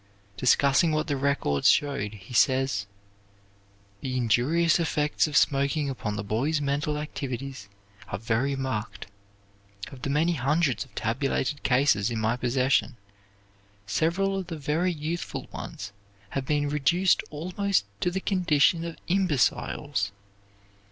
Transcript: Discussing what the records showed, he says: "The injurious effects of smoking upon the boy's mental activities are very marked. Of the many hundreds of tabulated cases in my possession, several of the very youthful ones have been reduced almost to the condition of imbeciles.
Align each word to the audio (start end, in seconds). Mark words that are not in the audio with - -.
Discussing 0.35 0.93
what 0.93 1.05
the 1.05 1.15
records 1.15 1.69
showed, 1.69 2.15
he 2.15 2.33
says: 2.33 2.87
"The 3.99 4.17
injurious 4.17 4.79
effects 4.79 5.27
of 5.27 5.37
smoking 5.37 5.91
upon 5.91 6.15
the 6.15 6.23
boy's 6.23 6.59
mental 6.59 6.97
activities 6.97 7.69
are 8.07 8.17
very 8.17 8.55
marked. 8.55 9.05
Of 9.91 10.01
the 10.01 10.09
many 10.09 10.33
hundreds 10.33 10.83
of 10.83 10.95
tabulated 10.95 11.61
cases 11.61 12.09
in 12.09 12.19
my 12.19 12.35
possession, 12.35 12.97
several 13.85 14.39
of 14.39 14.47
the 14.47 14.57
very 14.57 14.91
youthful 14.91 15.45
ones 15.53 15.93
have 16.31 16.47
been 16.47 16.67
reduced 16.69 17.21
almost 17.29 17.85
to 17.99 18.09
the 18.09 18.21
condition 18.21 18.83
of 18.83 18.97
imbeciles. 19.07 20.11